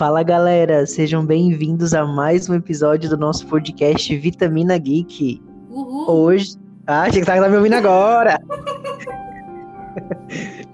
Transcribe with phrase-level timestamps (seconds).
[0.00, 5.42] Fala galera, sejam bem-vindos a mais um episódio do nosso podcast Vitamina Geek.
[5.68, 6.10] Uhul.
[6.10, 6.56] Hoje.
[6.86, 8.40] Ah, achei que tava me ouvindo agora!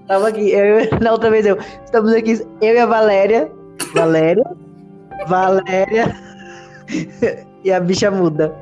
[0.07, 1.57] Tava aqui, eu, na outra vez eu.
[1.83, 3.51] Estamos aqui, eu e a Valéria.
[3.93, 4.45] Valéria.
[5.27, 6.15] Valéria.
[7.65, 8.55] e a bicha muda.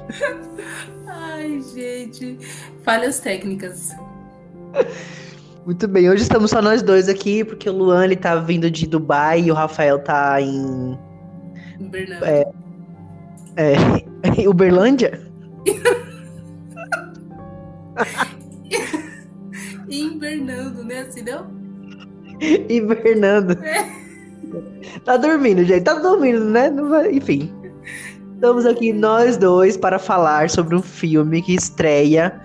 [1.05, 2.39] Ai, gente.
[2.81, 3.91] Falhas técnicas.
[5.65, 8.85] Muito bem, hoje estamos só nós dois aqui, porque o Luan ele tá vindo de
[8.85, 10.95] Dubai e o Rafael tá em.
[11.89, 12.23] Bernardo.
[12.23, 12.45] É.
[13.55, 13.73] É.
[14.47, 15.19] Uberlândia?
[19.89, 20.99] Hibernando, né?
[20.99, 21.47] Assim, não?
[22.69, 23.57] Hibernando.
[25.03, 25.83] Tá dormindo, gente.
[25.83, 26.69] Tá dormindo, né?
[26.69, 27.11] Não vai...
[27.11, 27.51] Enfim.
[28.35, 32.41] Estamos aqui nós dois para falar sobre um filme que estreia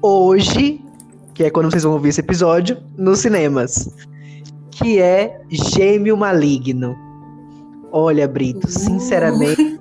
[0.00, 0.80] hoje,
[1.34, 3.94] que é quando vocês vão ouvir esse episódio, nos cinemas.
[4.70, 6.96] Que é Gêmeo Maligno.
[7.90, 9.80] Olha, Brito, sinceramente.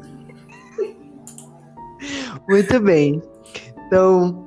[2.50, 3.22] Muito bem.
[3.88, 4.46] Então,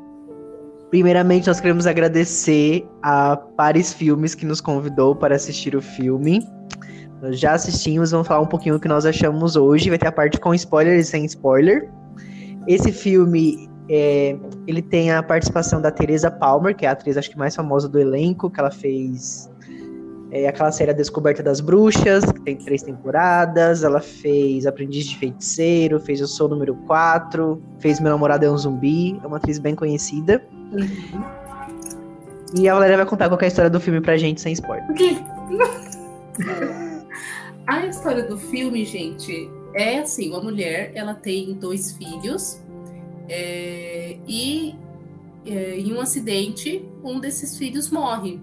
[0.91, 6.47] primeiramente, nós queremos agradecer a Paris Filmes que nos convidou para assistir o filme.
[7.23, 9.89] Nós já assistimos, vamos falar um pouquinho do que nós achamos hoje.
[9.89, 11.91] Vai ter a parte com spoiler e sem spoiler.
[12.69, 17.31] Esse filme, é, ele tem a participação da Teresa Palmer, que é a atriz acho
[17.31, 19.51] que mais famosa do elenco, que ela fez
[20.31, 23.85] é, aquela série A Descoberta das Bruxas, que tem três temporadas.
[23.85, 28.57] Ela fez Aprendiz de Feiticeiro, fez O Sou Número 4, fez Meu Namorado é um
[28.57, 29.21] Zumbi.
[29.23, 30.43] É uma atriz bem conhecida.
[30.73, 31.25] Uhum.
[32.57, 34.89] E a Valéria vai contar qual é história do filme pra gente sem spoiler.
[34.91, 35.17] O quê?
[37.67, 42.61] A história do filme, gente, é assim: uma mulher ela tem dois filhos
[43.29, 44.75] é, e
[45.47, 48.41] é, em um acidente um desses filhos morre.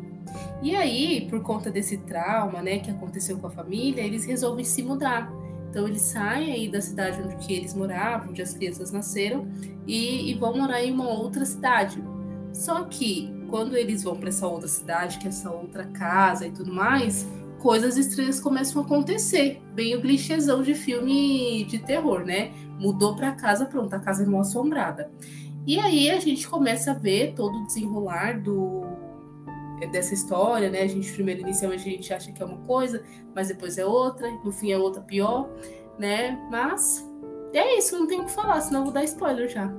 [0.61, 4.83] E aí, por conta desse trauma, né, que aconteceu com a família, eles resolvem se
[4.83, 5.31] mudar.
[5.69, 9.47] Então eles saem aí da cidade onde que eles moravam, onde as crianças nasceram,
[9.87, 12.03] e, e vão morar em uma outra cidade.
[12.53, 16.51] Só que quando eles vão para essa outra cidade, que é essa outra casa e
[16.51, 17.25] tudo mais,
[17.61, 19.61] coisas estranhas começam a acontecer.
[19.73, 22.51] Bem o clichêzão de filme de terror, né?
[22.79, 25.11] Mudou para casa, pronto, a casa é mal assombrada.
[25.65, 28.81] E aí a gente começa a ver todo o desenrolar do
[29.91, 30.83] dessa história, né?
[30.83, 34.29] A gente primeiro inicialmente a gente acha que é uma coisa, mas depois é outra,
[34.43, 35.49] no fim é outra pior,
[35.97, 36.37] né?
[36.51, 37.03] Mas
[37.53, 39.73] é isso, não tem o que falar, senão eu vou dar spoiler já.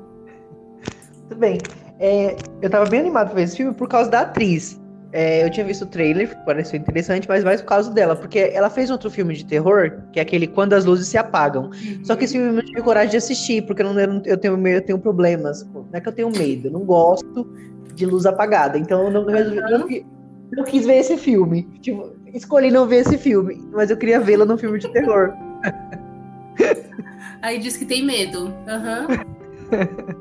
[1.29, 1.59] Tudo bem.
[2.01, 4.82] É, eu tava bem animado pra ver esse filme por causa da atriz.
[5.13, 8.71] É, eu tinha visto o trailer, pareceu interessante, mas mais por causa dela, porque ela
[8.71, 11.65] fez outro filme de terror, que é aquele Quando as Luzes Se Apagam.
[11.65, 12.05] Uhum.
[12.05, 14.67] Só que esse filme eu não tive coragem de assistir, porque eu, não, eu, tenho,
[14.67, 15.67] eu tenho problemas.
[15.75, 17.47] Não é que eu tenho medo, eu não gosto
[17.95, 18.79] de luz apagada.
[18.79, 20.07] Então eu não, resolvi,
[20.51, 21.69] não, quis ver esse filme.
[21.83, 25.35] Tipo, escolhi não ver esse filme, mas eu queria vê-la num filme de terror.
[27.43, 28.55] Aí diz que tem medo.
[28.67, 29.09] Aham.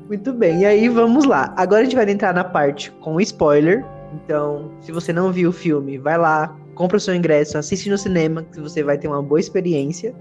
[0.07, 1.53] Muito bem, e aí vamos lá.
[1.57, 3.83] Agora a gente vai entrar na parte com spoiler.
[4.13, 7.97] Então, se você não viu o filme, vai lá, compra o seu ingresso, assiste no
[7.97, 10.13] cinema, que você vai ter uma boa experiência.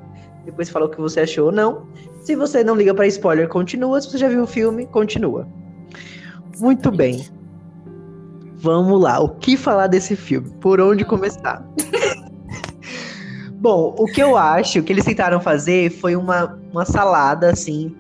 [0.44, 1.86] Depois fala o que você achou ou não.
[2.22, 4.00] Se você não liga para spoiler, continua.
[4.00, 5.46] Se você já viu o filme, continua.
[6.58, 7.26] Muito bem.
[8.56, 9.20] Vamos lá.
[9.20, 10.50] O que falar desse filme?
[10.60, 11.66] Por onde começar?
[13.56, 17.94] Bom, o que eu acho que eles tentaram fazer foi uma, uma salada, assim.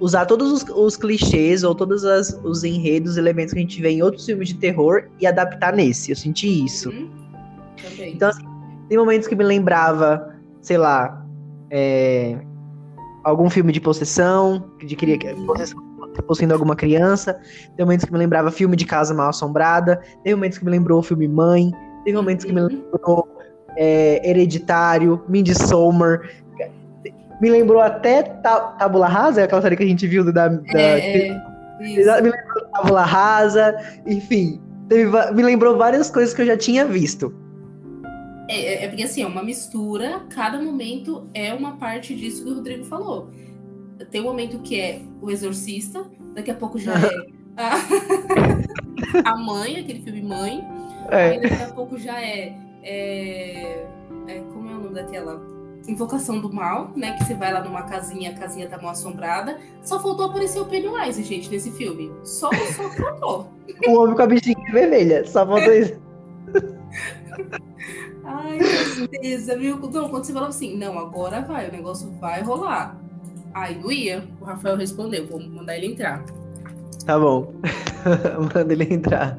[0.00, 3.90] Usar todos os, os clichês ou todos as, os enredos, elementos que a gente vê
[3.90, 6.10] em outros filmes de terror e adaptar nesse.
[6.10, 6.90] Eu senti isso.
[6.90, 7.10] Uhum.
[8.00, 8.44] Então, assim,
[8.88, 11.26] tem momentos que me lembrava, sei lá,
[11.70, 12.38] é,
[13.24, 15.82] algum filme de possessão, de queria possessão,
[16.26, 17.38] possuindo alguma criança.
[17.76, 20.00] Tem momentos que me lembrava filme de casa mal assombrada.
[20.22, 21.70] Tem momentos que me lembrou o filme Mãe.
[22.04, 22.68] Tem momentos que me Uhum.
[22.68, 23.28] lembrou
[23.76, 26.20] é, Hereditário, Midsommar.
[27.40, 31.28] Me lembrou até Ta- Tábula Rasa, aquela série que a gente viu da, da é,
[31.28, 31.42] é,
[31.80, 32.00] isso.
[32.00, 34.60] Exato, Me lembrou Tábula Rasa, enfim.
[34.88, 37.34] teve me lembrou várias coisas que eu já tinha visto.
[38.48, 42.50] É, é- é porque assim, é uma mistura, cada momento é uma parte disso que
[42.50, 43.28] o Rodrigo falou.
[44.10, 46.04] Tem um momento que é o exorcista,
[46.34, 47.26] daqui a pouco já é
[49.24, 50.62] a, a mãe, aquele filme Mãe,
[51.08, 52.52] aí É, daqui a pouco já é,
[52.82, 53.84] é-
[54.28, 55.40] é- Como é o nome daquela?
[55.88, 57.12] Invocação do Mal, né?
[57.16, 59.58] Que você vai lá numa casinha, a casinha tá mal assombrada.
[59.82, 62.12] Só faltou aparecer o Pennywise, gente, nesse filme.
[62.24, 63.48] Só, só faltou.
[63.86, 65.24] o homem com a bichinha vermelha.
[65.26, 66.00] Só faltou isso.
[68.24, 69.78] Ai, tristeza, viu?
[69.78, 73.00] Não, quando você falou assim, não, agora vai, o negócio vai rolar.
[73.54, 74.24] Aí não ia.
[74.40, 76.24] O Rafael respondeu, vou mandar ele entrar.
[77.04, 77.52] Tá bom.
[78.54, 79.38] Manda ele entrar.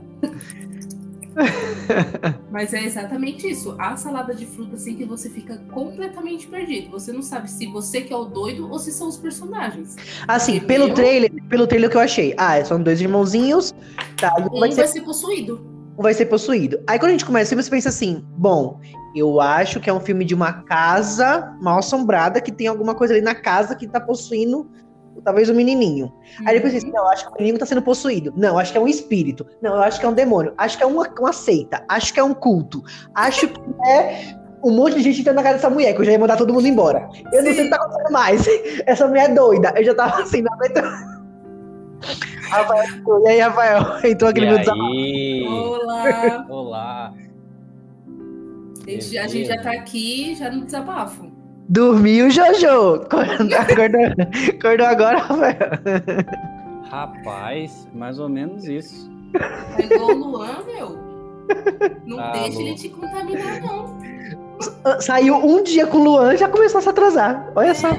[2.51, 3.75] Mas é exatamente isso.
[3.79, 6.91] A salada de fruta, assim, que você fica completamente perdido.
[6.91, 9.95] Você não sabe se você que é o doido ou se são os personagens.
[10.27, 12.33] Assim, pelo trailer, pelo trailer que eu achei.
[12.37, 13.73] Ah, são dois irmãozinhos.
[14.17, 14.77] Tá, um vai ser...
[14.77, 15.77] vai ser possuído.
[15.97, 16.79] Vai ser possuído.
[16.87, 18.79] Aí quando a gente começa, você pensa assim, bom,
[19.15, 23.15] eu acho que é um filme de uma casa mal assombrada que tem alguma coisa
[23.15, 24.69] ali na casa que tá possuindo
[25.23, 26.05] talvez o um menininho.
[26.05, 26.47] Uhum.
[26.47, 28.33] Aí depois assim, não, eu acho que o menino tá sendo possuído.
[28.35, 29.45] Não, acho que é um espírito.
[29.61, 30.53] Não, eu acho que é um demônio.
[30.57, 31.83] Acho que é uma, uma seita.
[31.87, 32.83] Acho que é um culto.
[33.13, 36.11] Acho que é um monte de gente entrando na casa dessa mulher, que eu já
[36.11, 37.09] ia mandar todo mundo embora.
[37.31, 37.47] Eu Sim.
[37.47, 38.47] não sei o que tá acontecendo mais.
[38.85, 39.73] Essa mulher é doida.
[39.75, 41.17] Eu já tava assim, não aguentando.
[42.49, 42.85] Rafael,
[43.25, 43.99] e aí, Rafael?
[44.03, 44.83] Entrou aquele meu desabafo.
[45.47, 46.45] Olá!
[46.49, 47.13] Olá!
[48.85, 51.36] A gente, a gente já tá aqui, já no desabafo.
[51.69, 53.01] Dormiu, Jojo.
[53.03, 54.25] Acordou,
[54.55, 55.57] acordou agora, Rafael.
[56.89, 59.09] Rapaz, mais ou menos isso.
[59.75, 60.97] Pegou o Luan, meu.
[62.05, 63.97] Não tá deixa ele te contaminar, não.
[65.01, 67.51] Saiu um dia com o Luan e já começou a se atrasar.
[67.55, 67.73] Olha é.
[67.73, 67.89] só.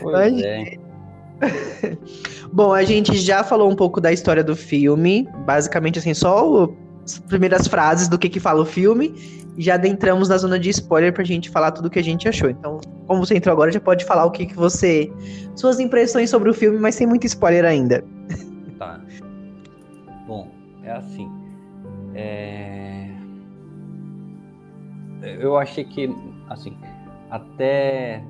[0.00, 0.78] pois é.
[2.52, 5.28] Bom, a gente já falou um pouco da história do filme.
[5.44, 6.68] Basicamente, assim, só
[7.04, 9.14] as primeiras frases do que, que fala o filme
[9.56, 12.50] já adentramos na zona de spoiler pra gente falar tudo o que a gente achou.
[12.50, 15.12] Então, como você entrou agora, já pode falar o que, que você.
[15.54, 18.04] Suas impressões sobre o filme, mas sem muito spoiler ainda.
[18.76, 19.00] Tá.
[20.26, 20.50] Bom,
[20.82, 21.30] é assim.
[22.12, 23.08] É...
[25.22, 26.12] Eu achei que,
[26.50, 26.76] assim,
[27.30, 28.20] até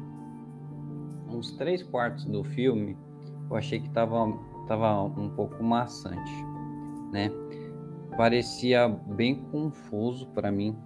[1.31, 2.95] uns três quartos do filme,
[3.51, 4.39] eu achei que tava,
[4.69, 6.45] tava um pouco maçante,
[7.11, 7.31] né?
[8.17, 10.77] Parecia bem confuso para mim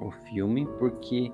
[0.00, 1.30] o filme, porque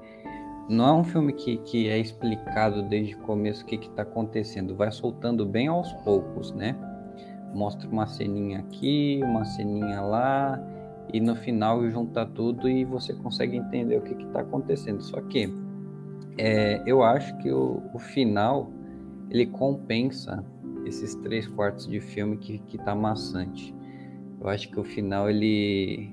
[0.69, 4.77] não é um filme que, que é explicado desde o começo o que está acontecendo,
[4.77, 6.77] vai soltando bem aos poucos, né?
[7.55, 10.61] Mostra uma ceninha aqui, uma ceninha lá,
[11.13, 15.03] e no final junta tudo e você consegue entender o que está acontecendo.
[15.03, 15.53] Só que
[16.37, 18.71] é, eu acho que o, o, final
[19.31, 20.45] ele compensa
[20.85, 23.75] esses três quartos de filme que, que tá maçante.
[24.41, 26.11] Eu acho que o final ele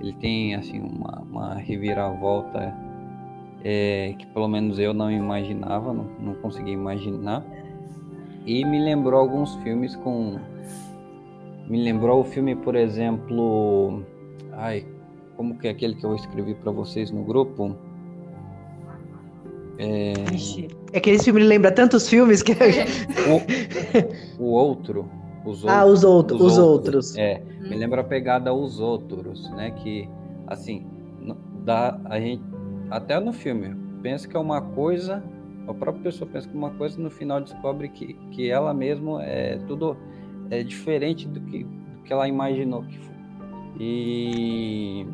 [0.00, 2.74] ele tem assim uma, uma reviravolta
[3.64, 7.44] é, que pelo menos eu não imaginava, não, não conseguia imaginar.
[8.44, 10.38] E me lembrou alguns filmes com.
[11.68, 14.02] Me lembrou o filme, por exemplo.
[14.52, 14.84] Ai,
[15.36, 17.76] como que é aquele que eu escrevi para vocês no grupo?
[19.78, 20.12] É...
[20.92, 22.52] é que esse filme lembra tantos filmes que.
[24.38, 25.08] o, o outro.
[25.44, 26.94] Os ah, os, outros, os, os outros.
[26.94, 27.16] outros.
[27.16, 27.68] É, hum.
[27.68, 29.70] me lembra a pegada aos outros, né?
[29.72, 30.08] Que,
[30.46, 30.86] assim,
[31.64, 32.42] dá, a gente,
[32.90, 35.22] até no filme, pensa que é uma coisa,
[35.66, 39.22] a própria pessoa pensa que é uma coisa, no final descobre que, que ela mesma
[39.24, 39.96] é tudo
[40.50, 43.14] é diferente do que, do que ela imaginou que foi.
[43.80, 45.06] E...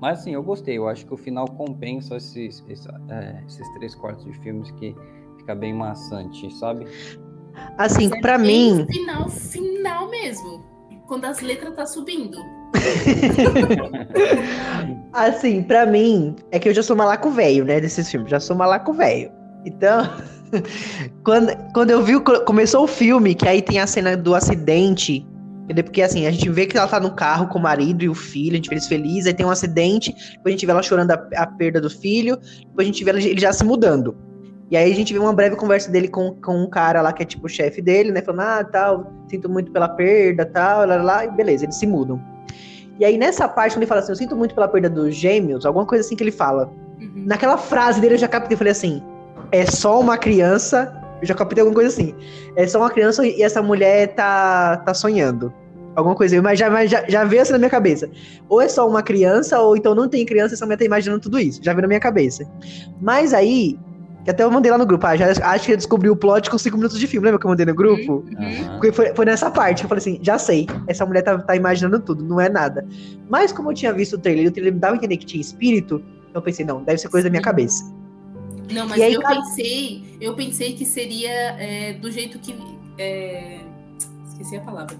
[0.00, 0.76] Mas, assim, eu gostei.
[0.76, 4.94] Eu acho que o final compensa esses, esses, é, esses três quartos de filmes que
[5.38, 6.86] fica bem maçante, sabe?
[7.78, 8.86] Assim, é para mim.
[8.90, 10.64] Final, final mesmo.
[11.06, 12.38] Quando as letras tá subindo.
[15.12, 18.30] assim, para mim, é que eu já sou malaco velho, né, desses filmes.
[18.30, 19.30] Já sou malaco velho.
[19.64, 20.10] Então,
[21.24, 25.26] quando, quando eu vi, começou o filme, que aí tem a cena do acidente.
[25.82, 28.14] Porque assim, a gente vê que ela tá no carro com o marido e o
[28.14, 30.82] filho, a gente vê eles felizes, aí tem um acidente, depois a gente vê ela
[30.82, 34.14] chorando a, a perda do filho, depois a gente vê ele já se mudando.
[34.74, 37.22] E aí a gente vê uma breve conversa dele com, com um cara lá que
[37.22, 38.20] é tipo o chefe dele, né?
[38.20, 42.20] Falando, ah, tal, sinto muito pela perda, tal, lá, lá, e beleza, eles se mudam.
[42.98, 45.64] E aí nessa parte, quando ele fala assim, eu sinto muito pela perda dos gêmeos,
[45.64, 46.72] alguma coisa assim que ele fala.
[47.00, 47.22] Uhum.
[47.24, 49.00] Naquela frase dele eu já captei, falei assim,
[49.52, 52.12] é só uma criança, eu já captei alguma coisa assim,
[52.56, 55.54] é só uma criança e essa mulher tá, tá sonhando.
[55.94, 58.10] Alguma coisa, mas já, mas já, já veio assim na minha cabeça.
[58.48, 61.38] Ou é só uma criança, ou então não tem criança, essa mulher tá imaginando tudo
[61.38, 61.60] isso.
[61.62, 62.44] Já veio na minha cabeça.
[63.00, 63.78] Mas aí,
[64.24, 65.06] que até eu mandei lá no grupo.
[65.06, 67.26] Ah, já acho que eu descobri o plot com 5 minutos de filme.
[67.26, 68.24] Lembra que eu mandei no grupo?
[68.26, 68.68] Uhum.
[68.72, 71.54] Porque foi, foi, nessa parte que eu falei assim: já sei, essa mulher tá, tá,
[71.54, 72.86] imaginando tudo, não é nada.
[73.28, 75.26] Mas como eu tinha visto o trailer e o trailer me dava a entender que
[75.26, 76.02] tinha espírito,
[76.32, 77.84] eu pensei: não, deve ser coisa da minha cabeça.
[78.72, 79.36] Não, mas aí, eu cara...
[79.36, 82.56] pensei, eu pensei que seria é, do jeito que.
[82.96, 83.60] É...
[84.26, 84.96] Esqueci a palavra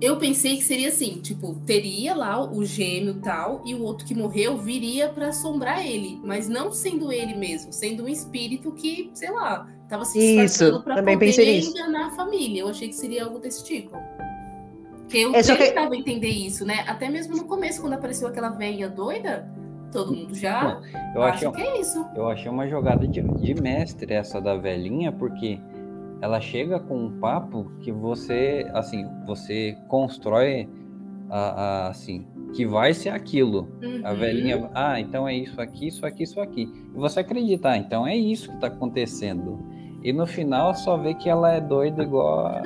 [0.00, 4.14] eu pensei que seria assim, tipo, teria lá o gêmeo tal, e o outro que
[4.14, 9.30] morreu viria para assombrar ele, mas não sendo ele mesmo, sendo um espírito que, sei
[9.30, 12.62] lá, tava se disfarçando pra também poder pensei enganar a família.
[12.62, 13.96] Eu achei que seria algo desse tipo.
[14.98, 15.96] Porque eu é, tentava que...
[15.96, 16.84] entender isso, né?
[16.86, 19.50] Até mesmo no começo, quando apareceu aquela velha doida,
[19.92, 20.80] todo mundo já
[21.14, 22.06] eu acha achei, que é isso.
[22.14, 25.60] Eu achei uma jogada de, de mestre essa da velhinha, porque
[26.20, 30.68] ela chega com um papo que você, assim, você constrói
[31.28, 33.68] a, a, assim, que vai ser aquilo.
[33.82, 34.00] Uhum.
[34.04, 36.68] A velhinha, ah, então é isso aqui, isso aqui, isso aqui.
[36.94, 39.58] E você acredita, ah, então é isso que está acontecendo.
[40.02, 42.62] E no final só vê que ela é doida igual a...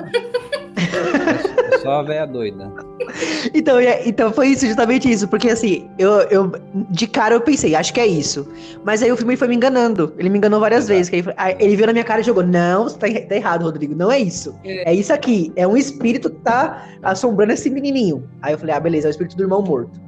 [1.73, 2.71] é só a velha doida.
[3.53, 6.51] Então, então foi isso, justamente isso, porque assim, eu, eu
[6.89, 8.47] de cara eu pensei, acho que é isso.
[8.83, 10.13] Mas aí o filme foi me enganando.
[10.17, 11.11] Ele me enganou várias Exato.
[11.11, 11.33] vezes.
[11.37, 13.95] Aí, ele viu na minha cara e jogou: Não, você tá, tá errado, Rodrigo.
[13.95, 14.55] Não é isso.
[14.63, 14.91] É.
[14.91, 14.93] é.
[14.93, 15.51] isso aqui.
[15.55, 18.27] É um espírito que tá assombrando esse menininho.
[18.41, 19.99] Aí eu falei: Ah, beleza, é o espírito do irmão morto.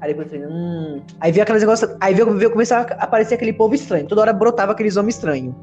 [0.00, 1.02] Aí depois eu falei, hum.
[1.18, 1.90] Aí vi aqueles negócios.
[1.98, 4.06] Aí veio, veio começar a aparecer aquele povo estranho.
[4.06, 5.54] Toda hora brotava aqueles homens estranhos.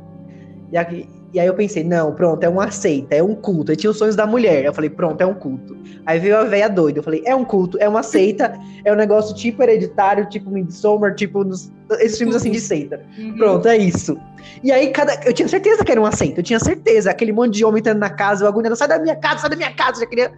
[0.72, 3.72] E, aqui, e aí eu pensei, não, pronto, é uma seita, é um culto.
[3.72, 4.66] Aí tinha os sonhos da mulher.
[4.66, 5.78] Eu falei, pronto, é um culto.
[6.06, 7.00] Aí veio a velha doida.
[7.00, 11.16] Eu falei, é um culto, é uma seita, é um negócio tipo hereditário, tipo Midsommar,
[11.16, 13.02] tipo nos, esses filmes assim de seita.
[13.18, 13.38] Uhum.
[13.38, 14.18] Pronto, é isso.
[14.62, 17.12] E aí cada, eu tinha certeza que era uma seita, eu tinha certeza.
[17.12, 19.56] Aquele monte de homem entrando na casa, o agulhando, sai da minha casa, sai da
[19.56, 19.98] minha casa.
[19.98, 20.32] Eu já queria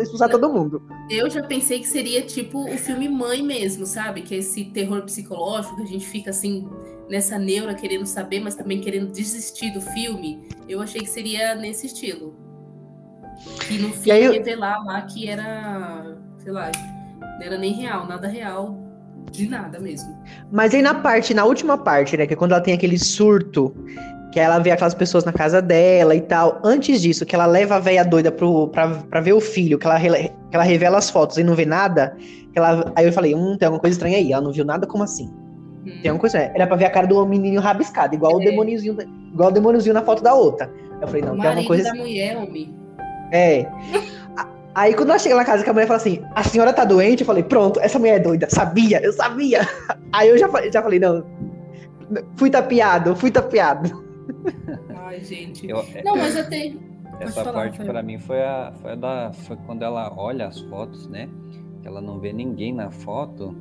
[0.00, 0.82] expulsar todo mundo.
[1.10, 4.22] Eu já pensei que seria tipo o filme Mãe mesmo, sabe?
[4.22, 6.68] Que é esse terror psicológico que a gente fica assim
[7.08, 11.86] nessa neura querendo saber, mas também querendo desistir do filme, eu achei que seria nesse
[11.86, 12.34] estilo.
[13.66, 14.32] Que no fim eu...
[14.32, 16.70] revelar lá que era, sei lá,
[17.20, 18.78] não era nem real, nada real
[19.30, 20.16] de nada mesmo.
[20.50, 23.74] Mas aí na parte, na última parte, né, que é quando ela tem aquele surto,
[24.32, 26.58] que ela vê aquelas pessoas na casa dela e tal.
[26.64, 29.86] Antes disso, que ela leva a velha doida pro, pra, pra ver o filho, que
[29.86, 32.16] ela, que ela revela as fotos e não vê nada.
[32.52, 34.32] Que ela, aí eu falei, hum, tem alguma coisa estranha aí.
[34.32, 35.30] Ela não viu nada, como assim?
[36.02, 38.36] Tem uma coisa, era pra ver a cara do menino rabiscado, igual é.
[38.36, 38.96] o demôniozinho,
[39.32, 40.72] igual o demôniozinho na foto da outra.
[41.00, 41.84] Eu falei, não, o tem alguma coisa.
[41.84, 42.74] da mulher, homem.
[43.32, 43.66] É.
[44.74, 47.20] Aí quando ela chega na casa que a mulher fala assim, a senhora tá doente,
[47.20, 49.68] eu falei, pronto, essa mulher é doida, sabia, eu sabia.
[50.12, 51.24] Aí eu já, já falei, não,
[52.36, 54.02] fui tapeado, fui tapeado.
[54.96, 55.68] Ai, gente.
[55.68, 56.74] Eu, é, não, mas até.
[57.20, 59.32] Essa falar, parte para mim foi a, foi a da.
[59.32, 61.28] Foi quando ela olha as fotos, né?
[61.80, 63.54] Que ela não vê ninguém na foto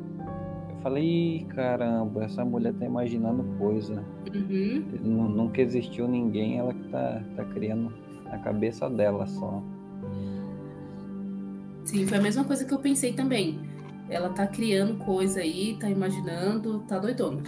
[0.81, 4.03] Falei, caramba, essa mulher tá imaginando coisa.
[4.33, 5.29] Uhum.
[5.29, 7.93] Nunca existiu ninguém, ela que tá, tá criando
[8.25, 9.61] na cabeça dela só.
[11.85, 13.59] Sim, foi a mesma coisa que eu pensei também.
[14.09, 17.43] Ela tá criando coisa aí, tá imaginando, tá doidona.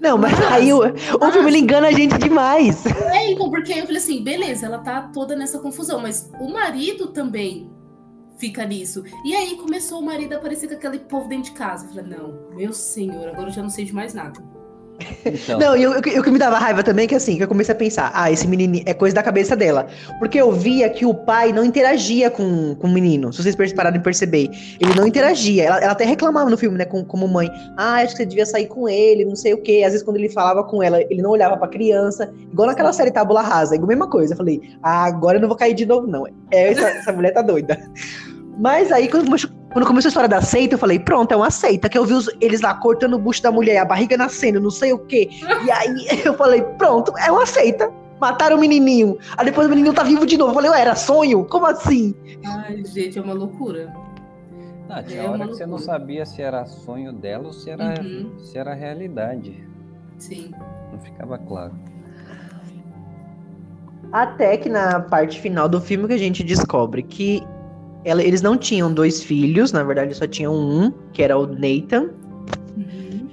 [0.00, 2.84] Não, mas, mas aí o, o filme engana a gente demais.
[2.86, 7.08] É, então, porque eu falei assim, beleza, ela tá toda nessa confusão, mas o marido
[7.08, 7.70] também
[8.36, 9.04] fica nisso.
[9.24, 11.86] E aí começou o marido a aparecer com aquele povo dentro de casa.
[11.86, 14.40] Eu falei, não, meu senhor, agora eu já não sei de mais nada.
[15.24, 15.58] Então.
[15.58, 17.76] Não, e o que me dava raiva também é que assim, que eu comecei a
[17.76, 19.86] pensar, ah, esse menino é coisa da cabeça dela.
[20.18, 23.96] Porque eu via que o pai não interagia com, com o menino, se vocês pararam
[23.96, 24.50] de perceber.
[24.80, 25.64] Ele não interagia.
[25.64, 27.50] Ela, ela até reclamava no filme, né, com, como mãe.
[27.76, 29.82] Ah, acho que você devia sair com ele, não sei o quê.
[29.84, 32.32] Às vezes, quando ele falava com ela, ele não olhava pra criança.
[32.52, 34.34] Igual naquela série Tábula Rasa, igual a mesma coisa.
[34.34, 36.26] Eu falei, ah, agora eu não vou cair de novo, não.
[36.50, 37.78] É, essa, essa mulher tá doida.
[38.58, 39.28] Mas aí, quando
[39.74, 41.88] quando começou a história da seita, eu falei, pronto, é uma seita.
[41.88, 44.70] Que eu vi os, eles lá cortando o bucho da mulher, a barriga nascendo, não
[44.70, 45.28] sei o quê.
[45.66, 47.90] E aí eu falei, pronto, é uma seita.
[48.20, 49.18] Mataram o menininho.
[49.36, 50.52] Aí depois o menininho tá vivo de novo.
[50.52, 51.44] Eu falei, ué, era sonho?
[51.46, 52.14] Como assim?
[52.46, 53.92] Ai, gente, é uma loucura.
[54.88, 58.00] Não, tinha é hora que você não sabia se era sonho dela ou se era,
[58.00, 58.38] uhum.
[58.38, 59.66] se era realidade.
[60.18, 60.52] Sim.
[60.92, 61.74] Não ficava claro.
[64.12, 67.42] Até que na parte final do filme que a gente descobre que
[68.04, 72.10] ela, eles não tinham dois filhos, na verdade só tinham um, que era o Nathan.
[72.76, 73.28] Uhum.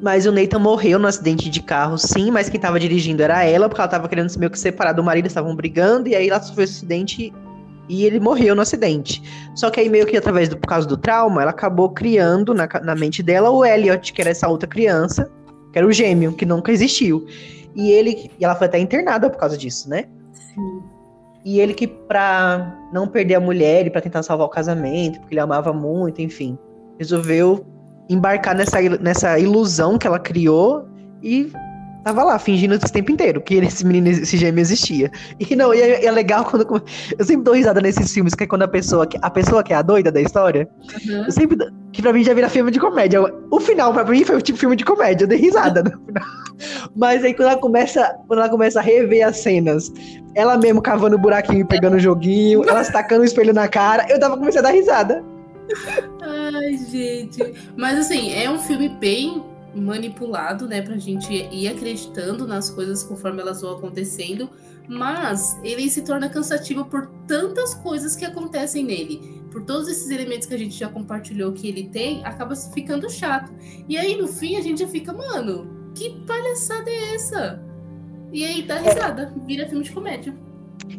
[0.00, 3.68] Mas o Nathan morreu no acidente de carro, sim, mas quem tava dirigindo era ela,
[3.68, 6.40] porque ela tava querendo se meio que separar do marido, estavam brigando, e aí ela
[6.40, 7.32] sofreu esse acidente
[7.88, 9.22] e ele morreu no acidente.
[9.54, 12.68] Só que aí, meio que através do por causa do trauma, ela acabou criando na,
[12.82, 15.30] na mente dela o Elliot, que era essa outra criança,
[15.72, 17.26] que era o gêmeo, que nunca existiu.
[17.74, 18.30] E ele.
[18.38, 20.04] E ela foi até internada por causa disso, né?
[20.32, 20.93] Sim.
[21.44, 25.34] E ele que, pra não perder a mulher e pra tentar salvar o casamento, porque
[25.34, 26.58] ele amava muito, enfim,
[26.98, 27.66] resolveu
[28.08, 30.86] embarcar nessa, nessa ilusão que ela criou
[31.22, 31.52] e
[32.04, 35.10] tava lá, fingindo esse tempo inteiro que esse menino, esse gêmeo existia.
[35.40, 36.84] E não, e é, é, legal quando.
[37.18, 39.76] Eu sempre dou risada nesses filmes, que é quando a pessoa, a pessoa que é
[39.76, 40.68] a doida da história,
[41.06, 41.24] uhum.
[41.24, 41.56] eu sempre.
[41.92, 43.20] Que pra mim já vira filme de comédia.
[43.50, 46.24] O final, pra mim, foi tipo filme de comédia, eu dei risada no final.
[46.94, 49.92] Mas aí quando ela começa, quando ela começa a rever as cenas,
[50.34, 54.18] ela mesmo cavando buraquinho e pegando o joguinho, ela tacando o espelho na cara, eu
[54.18, 55.24] tava começando a dar risada.
[56.20, 57.54] Ai, gente.
[57.76, 59.42] Mas assim, é um filme bem
[59.74, 64.48] manipulado, né, pra gente ir acreditando nas coisas conforme elas vão acontecendo,
[64.88, 70.46] mas ele se torna cansativo por tantas coisas que acontecem nele, por todos esses elementos
[70.46, 73.52] que a gente já compartilhou que ele tem, acaba ficando chato.
[73.88, 77.62] E aí no fim a gente já fica, mano, que palhaçada é essa?
[78.32, 80.34] E aí dá risada, vira filme de comédia.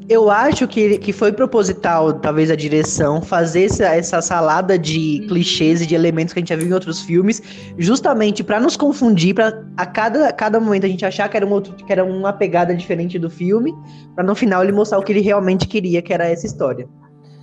[0.08, 5.82] Eu acho que, que foi proposital, talvez, a direção, fazer essa, essa salada de clichês
[5.82, 7.42] e de elementos que a gente já viu em outros filmes,
[7.78, 11.52] justamente pra nos confundir, pra a cada, cada momento a gente achar que era, um
[11.52, 13.74] outro, que era uma pegada diferente do filme,
[14.14, 16.88] pra no final ele mostrar o que ele realmente queria, que era essa história.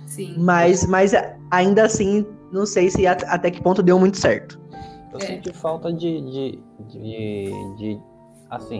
[0.05, 0.35] Sim.
[0.37, 1.11] Mas, mas
[1.51, 4.57] ainda assim, não sei se at- até que ponto deu muito certo.
[5.11, 5.25] Eu É.
[5.25, 6.59] senti falta de, de,
[6.89, 7.99] de, de,
[8.49, 8.79] assim,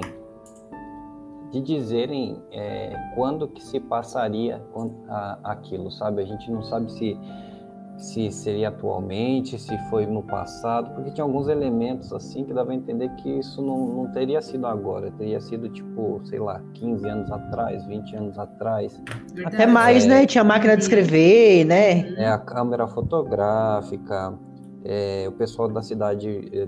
[1.53, 4.59] de dizerem é, quando que se passaria
[5.43, 6.23] aquilo, sabe?
[6.23, 7.15] A gente não sabe se,
[7.95, 12.75] se seria atualmente, se foi no passado, porque tinha alguns elementos assim que dava a
[12.75, 17.31] entender que isso não, não teria sido agora, teria sido tipo, sei lá, 15 anos
[17.31, 18.99] atrás, 20 anos atrás.
[19.31, 19.55] Verdade.
[19.55, 20.07] Até mais, É.
[20.07, 20.25] né?
[20.25, 22.15] Tinha máquina de escrever, né?
[22.17, 24.33] É a câmera fotográfica,
[24.83, 26.67] é, o pessoal da cidade é,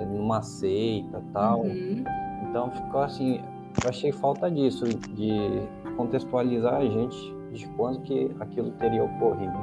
[0.00, 1.62] é, numa seita tal.
[1.62, 2.04] Uhum.
[2.50, 3.40] Então ficou assim,
[3.82, 5.62] eu achei falta disso, de
[5.96, 9.56] contextualizar a gente de quando que aquilo teria ocorrido.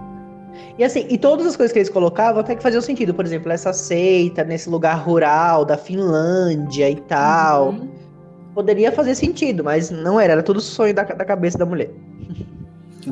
[0.77, 3.13] E assim, e todas as coisas que eles colocavam até que faziam sentido.
[3.13, 7.69] Por exemplo, essa seita nesse lugar rural da Finlândia e tal.
[7.69, 7.89] Uhum.
[8.53, 10.33] Poderia fazer sentido, mas não era.
[10.33, 11.91] Era tudo sonho da, da cabeça da mulher.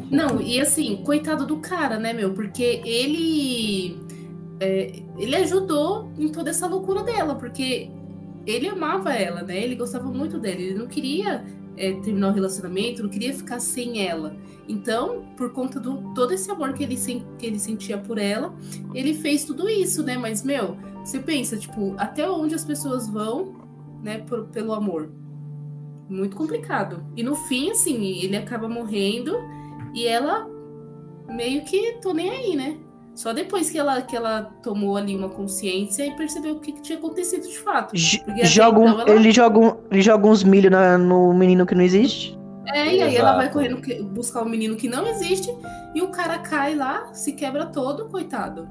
[0.09, 2.33] Não, e assim, coitado do cara, né, meu?
[2.33, 3.99] Porque ele.
[4.59, 7.89] é, ele ajudou em toda essa loucura dela, porque
[8.45, 9.61] ele amava ela, né?
[9.63, 10.59] Ele gostava muito dela.
[10.59, 11.43] Ele não queria
[11.77, 14.35] é, terminar o relacionamento, não queria ficar sem ela.
[14.67, 16.95] Então, por conta do todo esse amor que ele,
[17.37, 18.53] que ele sentia por ela,
[18.93, 20.17] ele fez tudo isso, né?
[20.17, 23.55] Mas, meu, você pensa, tipo, até onde as pessoas vão,
[24.01, 25.09] né, por- pelo amor?
[26.09, 27.03] Muito complicado.
[27.15, 29.35] E no fim, assim, ele acaba morrendo
[29.95, 30.47] e ela
[31.29, 32.77] meio que tô nem aí, né?
[33.15, 36.81] Só depois que ela, que ela tomou ali uma consciência e percebeu o que, que
[36.81, 37.95] tinha acontecido de fato.
[37.95, 41.75] Joga um- então ela- ele, joga um, ele joga uns milho na- no menino que
[41.75, 42.37] não existe.
[42.73, 43.53] É, e aí ela vai Exato.
[43.77, 45.53] correndo buscar um menino que não existe
[45.93, 48.67] e o cara cai lá, se quebra todo, coitado.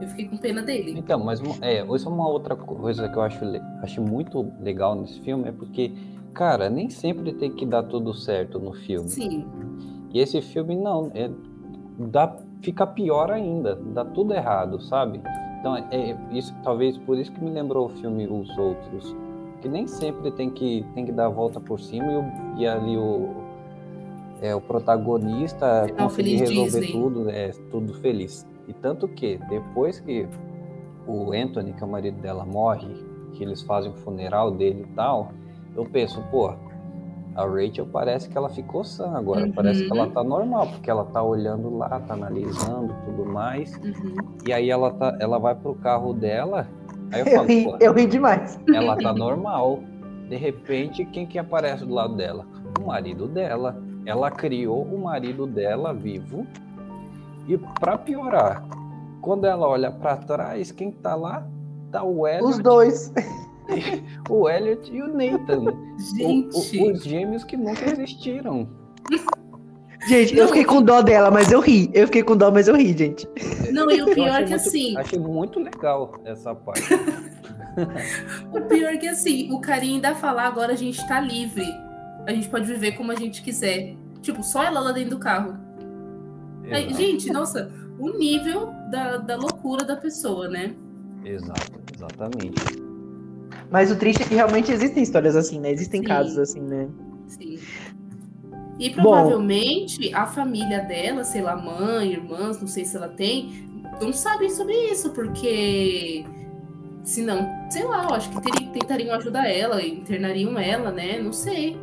[0.00, 0.94] Eu fiquei com pena dele.
[0.98, 3.38] Então, mas é, isso é uma outra coisa que eu acho,
[3.82, 5.92] acho muito legal nesse filme, é porque,
[6.34, 9.08] cara, nem sempre tem que dar tudo certo no filme.
[9.08, 9.46] Sim.
[10.12, 11.30] E esse filme não, é,
[11.98, 15.20] dá, fica pior ainda, dá tudo errado, sabe?
[15.60, 19.14] Então é, é isso, talvez por isso que me lembrou o filme Os Outros,
[19.60, 22.66] que nem sempre tem que tem que dar a volta por cima e, o- e
[22.66, 23.28] ali o
[24.40, 26.92] é, o protagonista Final conseguir feliz resolver Disney.
[27.00, 28.44] tudo, é tudo feliz.
[28.66, 30.26] E tanto que depois que
[31.06, 32.88] o Anthony, que é o marido dela, morre,
[33.34, 35.30] que eles fazem o funeral dele e tal,
[35.76, 36.52] eu penso, pô,
[37.34, 39.52] a Rachel parece que ela ficou sã agora, Uhum.
[39.52, 44.16] parece que ela tá normal, porque ela tá olhando lá, tá analisando tudo mais, Uhum.
[44.46, 46.66] e aí ela, tá, ela vai pro carro dela,
[47.12, 48.58] aí eu Eu falo, ri, pô, eu ri demais.
[48.74, 49.80] ela tá normal.
[50.28, 52.46] De repente, quem que aparece do lado dela?
[52.80, 53.76] O marido dela.
[54.06, 56.46] Ela criou o marido dela vivo.
[57.46, 58.64] E pra piorar,
[59.20, 61.46] quando ela olha pra trás, quem tá lá?
[61.90, 63.12] Tá o Elliot, Os dois.
[64.30, 65.64] o Elliot e o Nathan.
[65.96, 66.78] O- Gente.
[66.78, 68.68] o- os gêmeos que nunca existiram.
[70.08, 71.88] Gente, eu fiquei com dó dela, mas eu ri.
[71.94, 73.24] Eu fiquei com dó, mas eu ri, gente.
[73.70, 76.82] Não, e o pior achei que muito- assim, Achei muito legal essa parte.
[78.52, 81.64] o pior que assim, o carinha ainda falar agora a gente tá livre.
[82.26, 83.94] A gente pode viver como a gente quiser.
[84.20, 85.56] Tipo, só ela lá dentro do carro.
[86.70, 90.74] Aí, gente, nossa, o nível da, da loucura da pessoa, né?
[91.24, 92.82] exato, exatamente.
[93.70, 95.70] Mas o triste é que realmente existem histórias assim, né?
[95.72, 96.06] Existem Sim.
[96.08, 96.88] casos assim, né?
[97.26, 97.58] Sim.
[98.78, 99.02] E Bom.
[99.02, 103.68] provavelmente a família dela, sei lá, mãe, irmãs, não sei se ela tem,
[104.00, 106.24] não sabem sobre isso, porque
[107.04, 111.20] se não, sei lá, eu acho que teriam- tentariam ajudar ela, internariam ela, né?
[111.20, 111.76] Não sei.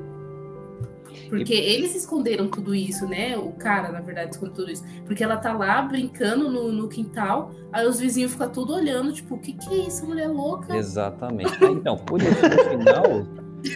[1.27, 3.37] Porque eles esconderam tudo isso, né?
[3.37, 4.83] O cara, na verdade, escondeu tudo isso.
[5.05, 9.35] Porque ela tá lá brincando no, no quintal, aí os vizinhos ficam tudo olhando, tipo,
[9.35, 10.75] o que que é isso, mulher louca?
[10.75, 11.51] Exatamente.
[11.63, 13.25] Então, por isso, no final,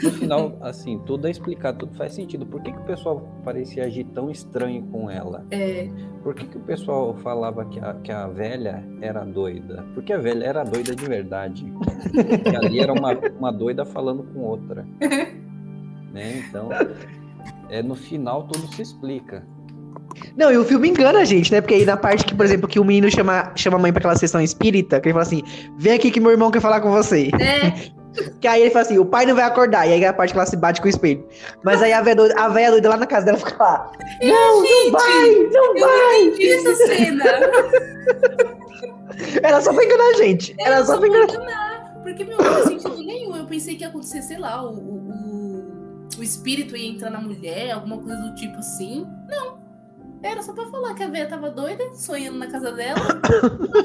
[0.04, 2.46] no final, assim, tudo é explicado, tudo faz sentido.
[2.46, 5.46] Por que, que o pessoal parecia agir tão estranho com ela?
[5.52, 5.90] É,
[6.24, 9.86] Por que, que o pessoal falava que a, que a velha era doida?
[9.94, 11.66] Porque a velha era doida de verdade.
[12.44, 14.88] que ali era uma, uma doida falando com outra.
[16.14, 16.44] né?
[16.48, 16.70] Então,
[17.70, 19.46] é, no final tudo se explica.
[20.38, 21.62] Não, e o filme engana a gente, né?
[21.62, 24.00] Porque aí na parte que, por exemplo, que o menino chama, chama a mãe pra
[24.00, 25.42] aquela sessão espírita, que ele fala assim:
[25.78, 27.30] vem aqui que meu irmão quer falar com você.
[27.40, 27.92] é,
[28.40, 29.88] Que aí ele fala assim: o pai não vai acordar.
[29.88, 31.26] E aí é a parte que ela se bate com o espelho.
[31.64, 34.64] Mas aí a velha doida, a velha doida lá na casa dela fica lá: não,
[34.64, 35.98] não vai, não eu vai.
[35.98, 37.24] não entendi essa cena.
[39.42, 40.56] Era só pra enganar a gente.
[40.60, 41.34] Era só pra enganar.
[41.34, 41.94] enganar.
[42.04, 43.36] Porque, meu, não faz sentido nenhum.
[43.36, 45.63] Eu pensei que ia acontecer, sei lá, o, o,
[46.20, 49.06] o- espírito ia entrar na mulher, alguma coisa do tipo assim.
[49.30, 49.62] Não.
[50.22, 52.96] Era só pra falar que a véia tava doida, sonhando na casa dela.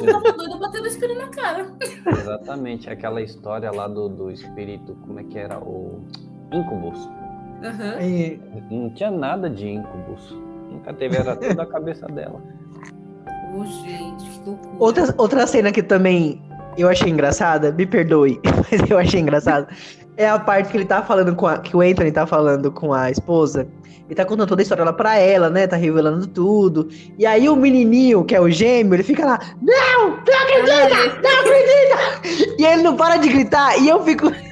[0.07, 1.67] tava doida batendo o espírito na cara.
[2.07, 5.59] Exatamente, aquela história lá do, do espírito, como é que era?
[5.59, 6.05] O
[6.53, 7.09] Incubus.
[7.65, 8.01] Aham.
[8.01, 10.31] E- Não tinha nada de Incubus.
[10.71, 12.41] Nunca teve, era tudo a cabeça dela.
[13.57, 14.77] Ô, gente, que loucura.
[14.79, 16.41] Outra, outra cena que também
[16.77, 19.67] eu achei engraçada, me perdoe, mas eu achei engraçada,
[20.19, 21.59] é a parte que ele tá falando com a.
[21.59, 23.67] que o Anthony tá falando com a esposa.
[24.07, 25.67] Ele tá contando toda a história lá pra ela, né?
[25.67, 26.89] Tá revelando tudo.
[27.19, 31.41] E aí o menininho, que é o gêmeo, ele fica lá, não, não acredita, não
[31.41, 32.55] acredita!
[32.59, 34.31] E ele não para de gritar, e eu fico.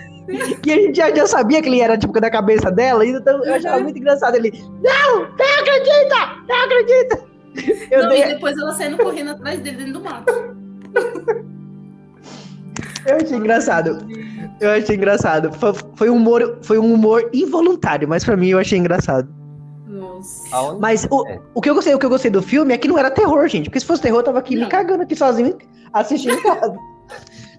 [0.67, 3.55] E a gente já, já sabia que ele era tipo da cabeça dela, então eu
[3.55, 4.51] achava muito engraçado ele.
[4.83, 5.21] Não!
[5.21, 6.17] Não acredita!
[6.49, 7.25] Não acredita!
[7.93, 10.33] Eu Não, dei- e depois ela saindo correndo atrás dele dentro do mato.
[13.07, 13.99] Eu achei engraçado.
[14.61, 15.53] Eu achei engraçado.
[15.53, 19.29] Foi, foi um humor, foi um humor involuntário, mas pra mim eu achei engraçado.
[19.87, 20.75] Nossa.
[20.81, 21.39] Mas o, É.
[21.55, 23.47] o que eu gostei, o que eu gostei do filme é que não era terror,
[23.49, 23.67] gente.
[23.67, 24.69] Porque se fosse terror, eu tava aqui me Não.
[24.69, 25.57] cagando aqui sozinho,
[25.93, 26.77] assistindo em casa.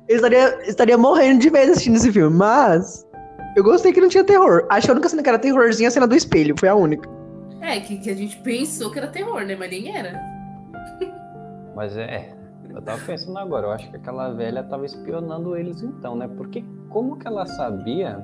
[0.08, 3.06] Eu estaria, estaria morrendo de medo assistindo esse filme, mas
[3.56, 4.66] eu gostei que não tinha terror.
[4.70, 6.76] Acho que a única cena que era terrorzinha é a cena do espelho, foi a
[6.76, 7.10] única.
[7.62, 9.56] É, que, que a gente pensou que era terror, né?
[9.58, 10.20] Mas nem era.
[11.76, 12.30] Mas é,
[12.78, 16.28] eu tava pensando agora, eu acho que aquela velha tava espionando eles então, né?
[16.28, 18.24] Porque como que ela sabia?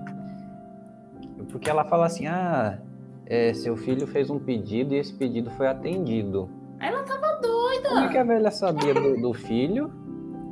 [1.49, 2.77] Porque ela fala assim, ah,
[3.25, 6.49] é, seu filho fez um pedido e esse pedido foi atendido.
[6.79, 7.89] Ela tava doida.
[7.89, 9.91] Como é que a velha sabia do, do filho?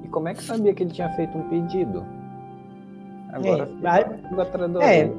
[0.04, 2.04] E como é que sabia que ele tinha feito um pedido?
[3.32, 3.70] Agora É,
[4.82, 5.12] É.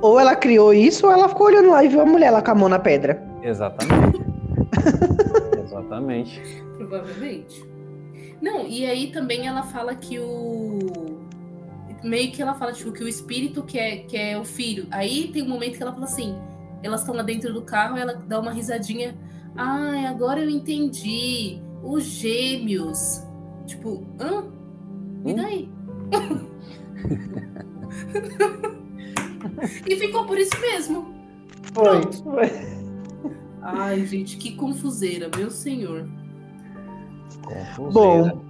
[0.00, 2.50] Ou ela criou isso, ou ela ficou olhando lá e viu a mulher lá com
[2.50, 3.22] a mão na pedra.
[3.42, 4.24] Exatamente.
[5.62, 6.64] Exatamente.
[6.76, 7.73] Provavelmente.
[8.40, 10.78] Não, e aí também ela fala que o.
[12.02, 14.86] Meio que ela fala, tipo, que o espírito quer, quer o filho.
[14.90, 16.36] Aí tem um momento que ela fala assim:
[16.82, 19.16] elas estão lá dentro do carro, ela dá uma risadinha.
[19.56, 21.58] Ai, agora eu entendi.
[21.82, 23.22] Os gêmeos.
[23.66, 24.44] Tipo, hã?
[25.24, 25.36] E Hum?
[25.36, 25.68] daí?
[29.86, 31.14] e ficou por isso mesmo.
[31.72, 32.00] Foi.
[33.62, 36.06] Ai, gente, que confuseira, meu senhor.
[37.92, 38.40] Bom,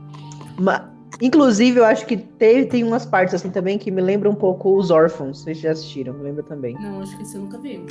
[0.59, 4.37] ma- inclusive eu acho que teve, tem umas partes assim também que me lembram um
[4.37, 5.43] pouco os órfãos.
[5.43, 6.75] Vocês já assistiram, me lembra também.
[6.81, 7.85] Não, acho que esse eu nunca vi.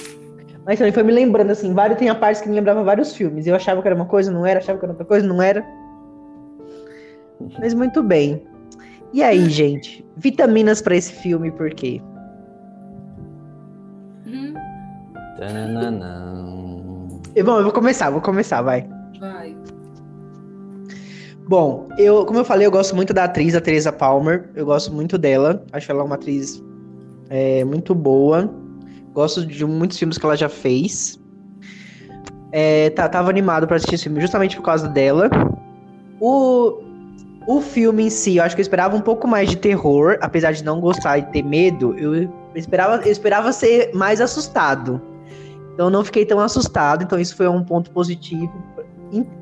[0.65, 3.45] Mas também foi me lembrando assim, vários, tem a partes que me lembrava vários filmes.
[3.45, 5.65] Eu achava que era uma coisa, não era, achava que era outra coisa, não era.
[7.59, 8.47] Mas muito bem.
[9.11, 10.05] E aí, gente?
[10.15, 12.01] Vitaminas pra esse filme, por quê?
[14.25, 14.53] Hum.
[17.35, 18.87] E, Bom, eu vou começar, vou começar, vai.
[21.47, 24.49] Bom, eu, como eu falei, eu gosto muito da atriz, a Teresa Palmer.
[24.55, 25.63] Eu gosto muito dela.
[25.73, 26.63] Acho ela uma atriz
[27.29, 28.49] é, muito boa.
[29.13, 31.19] Gosto de muitos filmes que ela já fez.
[32.51, 35.29] É, tá- tava animado pra assistir esse filme justamente por causa dela.
[36.19, 36.81] O,
[37.45, 40.53] o filme em si, eu acho que eu esperava um pouco mais de terror, apesar
[40.53, 41.93] de não gostar e ter medo.
[41.97, 45.01] Eu esperava, eu esperava ser mais assustado.
[45.73, 47.03] Então eu não fiquei tão assustado.
[47.03, 48.72] Então isso foi um ponto positivo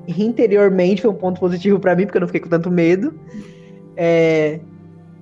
[0.08, 3.14] interiormente foi um ponto positivo pra mim, porque eu não fiquei com tanto medo.
[3.96, 4.60] É,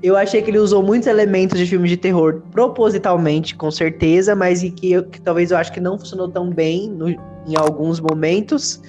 [0.02, 4.64] eu achei que ele usou muitos elementos de filmes de terror propositalmente, com certeza, mas
[4.64, 8.00] em que, eu- que talvez eu acho que não funcionou tão bem no- em alguns
[8.00, 8.82] momentos.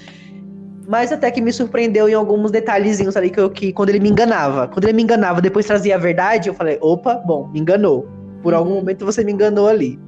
[0.88, 4.08] Mas até que me surpreendeu em alguns detalhezinhos ali que, eu, que quando ele me
[4.08, 4.66] enganava.
[4.66, 8.08] Quando ele me enganava, depois trazia a verdade, eu falei, opa, bom, me enganou.
[8.42, 9.98] Por algum momento você me enganou ali.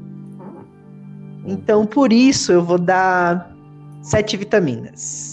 [1.46, 3.54] Então, por isso, eu vou dar
[4.00, 5.31] sete vitaminas.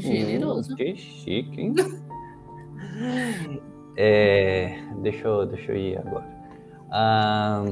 [0.00, 0.72] Generoso.
[0.72, 1.74] Hum, que chique, hein?
[3.96, 6.26] É, deixa, eu, deixa eu ir agora.
[6.90, 7.64] Ah,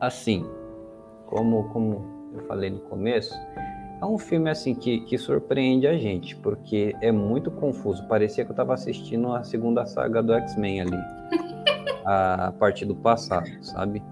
[0.00, 0.44] assim,
[1.26, 2.04] como, como
[2.34, 3.34] eu falei no começo,
[4.00, 8.06] é um filme assim que, que surpreende a gente, porque é muito confuso.
[8.06, 10.98] Parecia que eu estava assistindo a segunda saga do X-Men ali,
[12.04, 14.02] a partir do passado, sabe?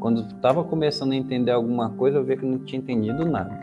[0.00, 3.54] Quando eu tava começando a entender alguma coisa, eu vi que não tinha entendido nada,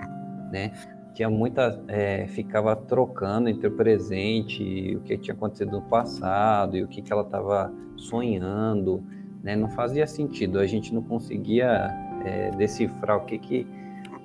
[0.52, 0.72] né?
[1.13, 6.76] Tinha muita é, ficava trocando entre o presente e o que tinha acontecido no passado
[6.76, 9.04] e o que, que ela estava sonhando
[9.43, 9.58] né?
[9.58, 10.58] Não fazia sentido.
[10.58, 11.89] A gente não conseguia
[12.26, 13.67] é, decifrar o que que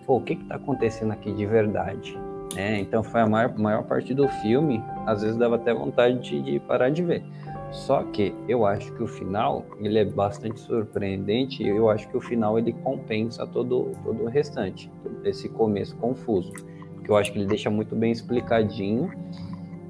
[0.07, 2.17] pô, o que que tá acontecendo aqui de verdade
[2.55, 2.79] né?
[2.81, 6.61] Então foi a maior, maior parte do filme às vezes dava até vontade de, de
[6.61, 7.23] parar de ver.
[7.71, 12.17] Só que eu acho que o final ele é bastante surpreendente e eu acho que
[12.17, 14.91] o final ele compensa todo todo o restante
[15.25, 16.51] esse começo confuso
[16.99, 19.11] que eu acho que ele deixa muito bem explicadinho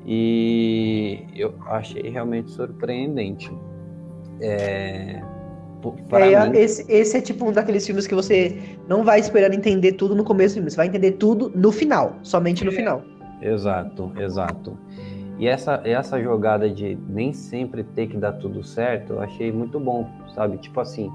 [0.07, 3.51] e eu achei realmente surpreendente.
[4.41, 5.21] É,
[6.47, 6.59] É, mim...
[6.59, 10.25] esse, esse é tipo um daqueles filmes que você não vai esperando entender tudo no
[10.25, 12.75] começo do filme, você vai entender tudo no final, somente no é.
[12.75, 13.03] final.
[13.41, 14.77] Exato, exato.
[15.39, 19.79] E essa, essa jogada de nem sempre ter que dar tudo certo, eu achei muito
[19.79, 20.59] bom, sabe?
[20.59, 21.09] Tipo assim,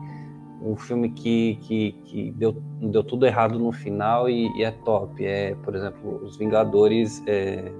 [0.63, 5.23] um filme que, que, que deu, deu tudo errado no final e, e é top.
[5.25, 7.71] É, por exemplo, Os Vingadores é,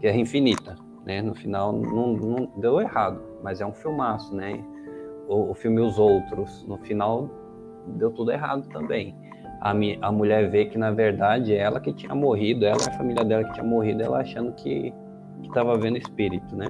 [0.00, 1.22] Guerra Infinita, né?
[1.22, 4.62] No final não, não deu errado, mas é um filmaço, né?
[5.28, 7.30] O, o filme Os Outros, no final
[7.86, 9.14] deu tudo errado também.
[9.60, 13.44] A, a mulher vê que na verdade ela que tinha morrido, ela a família dela
[13.44, 14.92] que tinha morrido, ela achando que
[15.42, 16.66] estava vendo espírito, né?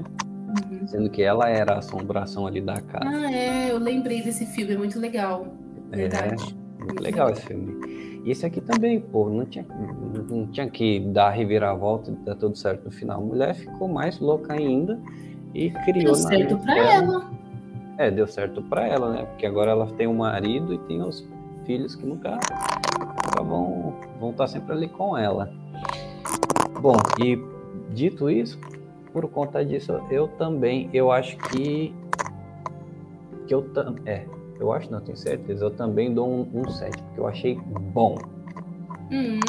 [0.51, 0.87] Uhum.
[0.89, 3.09] Sendo que ela era a assombração ali da casa.
[3.09, 5.47] Ah, é, eu lembrei desse filme, é muito legal.
[5.93, 6.57] É, verdade.
[6.79, 8.21] É, muito legal, esse filme.
[8.25, 9.65] E esse aqui também, pô, não tinha,
[10.29, 13.21] não tinha que dar a reviravolta e dar tudo certo no final.
[13.21, 15.01] A mulher ficou mais louca ainda
[15.55, 16.05] e criou.
[16.05, 17.31] Deu certo pra ela.
[17.97, 19.25] É, deu certo pra ela, né?
[19.25, 21.27] Porque agora ela tem um marido e tem os
[21.65, 25.53] filhos que nunca, nunca vão, vão estar sempre ali com ela.
[26.81, 27.39] Bom, e
[27.93, 28.59] dito isso,
[29.13, 31.95] por conta disso, eu também, eu acho que
[33.47, 33.69] que eu
[34.07, 34.27] é,
[34.61, 37.59] eu acho, não tenho certeza, eu também dou um, um 7, porque eu achei
[37.93, 38.17] bom.
[39.11, 39.41] Hum.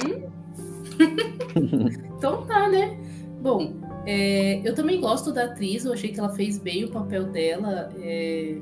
[2.17, 2.97] então tá, né?
[3.41, 3.73] Bom,
[4.05, 7.89] é, eu também gosto da atriz, eu achei que ela fez bem o papel dela
[7.99, 8.57] é,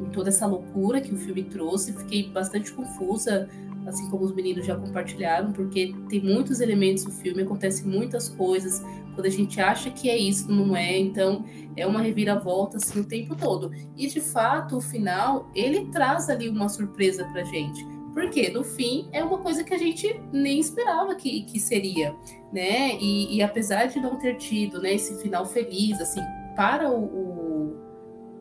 [0.00, 1.92] em toda essa loucura que o filme trouxe.
[1.92, 3.48] Fiquei bastante confusa
[3.86, 8.82] assim como os meninos já compartilharam, porque tem muitos elementos no filme, acontecem muitas coisas.
[9.14, 10.98] Quando a gente acha que é isso, não é.
[10.98, 11.44] Então,
[11.76, 13.70] é uma reviravolta assim o tempo todo.
[13.96, 17.84] E de fato, o final, ele traz ali uma surpresa pra gente.
[18.12, 22.14] Porque no fim é uma coisa que a gente nem esperava que, que seria,
[22.52, 22.96] né?
[23.00, 26.20] E, e apesar de não ter tido né, esse final feliz, assim,
[26.54, 27.76] para o, o,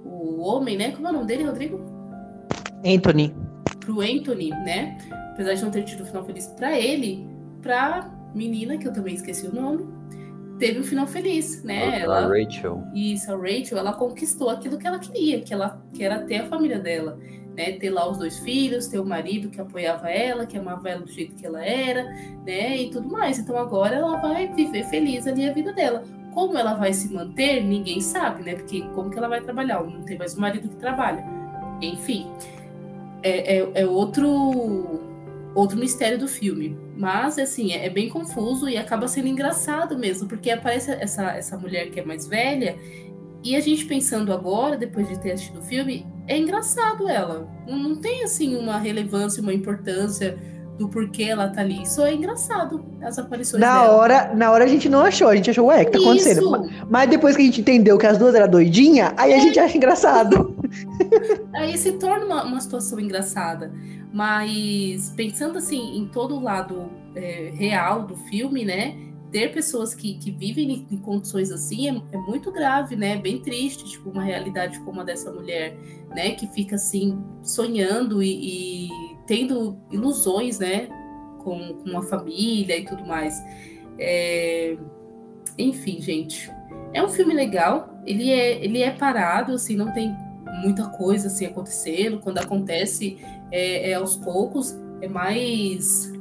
[0.06, 0.92] o homem, né?
[0.92, 1.82] Como é o nome dele, Rodrigo?
[2.86, 3.36] Anthony.
[3.84, 4.98] Pro Anthony, né?
[5.34, 7.28] apesar de não ter tido um final feliz para ele,
[7.62, 9.86] pra menina, que eu também esqueci o nome,
[10.60, 12.02] teve um final feliz, né?
[12.02, 12.84] ela, a Rachel.
[12.94, 16.46] Isso, a Rachel, ela conquistou aquilo que ela queria, que ela que era ter a
[16.46, 17.18] família dela,
[17.56, 17.74] né?
[17.74, 21.12] Ter lá os dois filhos, ter o marido que apoiava ela, que amava ela do
[21.12, 22.04] jeito que ela era,
[22.46, 22.78] né?
[22.78, 23.40] E tudo mais.
[23.40, 26.04] Então agora ela vai viver feliz ali a vida dela.
[26.34, 28.56] Como ela vai se manter, ninguém sabe, né?
[28.56, 29.84] Porque como que ela vai trabalhar?
[29.84, 31.24] Não tem mais o marido que trabalha.
[31.80, 32.28] Enfim,
[33.24, 35.02] é, é, é outro
[35.56, 36.78] outro mistério do filme.
[36.96, 41.58] Mas, assim, é, é, bem confuso e acaba sendo engraçado mesmo, porque aparece essa, essa
[41.58, 42.76] mulher que é mais velha,
[43.44, 47.48] e a gente pensando agora, depois de ter assistido o filme, é engraçado ela.
[47.68, 50.38] Não, não tem, assim, uma relevância, uma importância
[50.78, 51.86] do porquê ela tá ali.
[51.86, 53.96] Só é engraçado as aparições na dela.
[53.96, 56.50] Hora, na hora a gente não achou, a gente achou, ué, o que tá acontecendo?
[56.50, 59.36] Mas, mas depois que a gente entendeu que as duas eram doidinha, aí é.
[59.36, 60.53] a gente acha engraçado.
[61.54, 63.72] aí se torna uma, uma situação engraçada.
[64.14, 68.96] Mas pensando assim em todo o lado é, real do filme, né?
[69.32, 73.18] Ter pessoas que, que vivem em, em condições assim é, é, muito grave, né?
[73.18, 75.76] Bem triste, tipo, uma realidade como a dessa mulher,
[76.10, 76.32] né?
[76.32, 78.90] Que fica assim, sonhando e, e
[79.26, 80.88] tendo ilusões, né?
[81.40, 83.42] Com, com uma família e tudo mais.
[83.98, 84.78] É...
[85.58, 86.52] Enfim, gente.
[86.94, 88.00] É um filme legal.
[88.06, 90.16] Ele é, ele é parado, assim, não tem
[90.62, 92.20] muita coisa assim acontecendo.
[92.20, 93.18] Quando acontece,
[93.52, 96.12] é, é aos poucos, é mais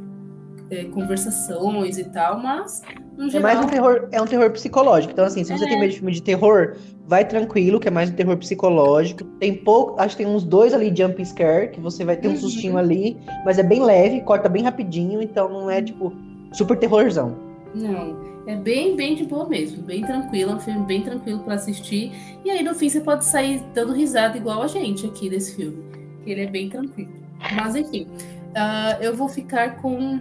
[0.71, 2.83] é, conversações e tal, mas
[3.17, 3.51] no geral...
[3.51, 5.13] É mais um terror, é um terror psicológico.
[5.13, 5.69] Então, assim, se você é.
[5.69, 9.25] tem medo de filme de terror, vai tranquilo, que é mais um terror psicológico.
[9.39, 12.33] Tem pouco, acho que tem uns dois ali jump scare, que você vai ter um
[12.33, 12.37] uhum.
[12.39, 16.13] sustinho ali, mas é bem leve, corta bem rapidinho, então não é tipo
[16.53, 17.37] super terrorzão.
[17.75, 21.55] Não, é bem, bem de boa mesmo, bem tranquilo, é um filme bem tranquilo para
[21.55, 22.13] assistir.
[22.45, 25.83] E aí no fim você pode sair dando risada igual a gente aqui desse filme,
[26.25, 27.13] que ele é bem tranquilo.
[27.55, 28.07] Mas enfim,
[28.51, 30.21] uh, eu vou ficar com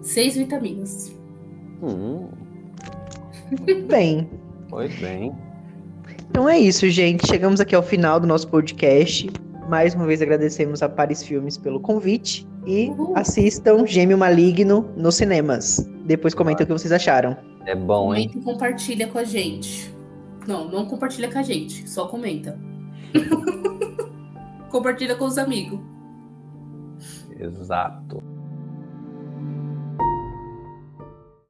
[0.00, 1.14] seis vitaminas.
[1.82, 2.28] Hum.
[3.86, 4.28] bem.
[4.68, 5.32] Pois bem.
[6.30, 7.26] Então é isso, gente.
[7.26, 9.28] Chegamos aqui ao final do nosso podcast.
[9.68, 13.16] Mais uma vez agradecemos a Paris Filmes pelo convite e Uhul.
[13.16, 15.78] assistam Gêmeo Maligno nos cinemas.
[16.04, 17.36] Depois comentem o que vocês acharam.
[17.66, 18.28] É bom, hein?
[18.28, 19.94] Comenta e compartilha com a gente.
[20.46, 22.58] Não, não compartilha com a gente, só comenta.
[24.70, 25.78] compartilha com os amigos.
[27.38, 28.22] Exato.